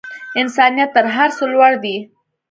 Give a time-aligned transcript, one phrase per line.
[0.41, 1.97] انسانیت تر هر څه لوړ دی.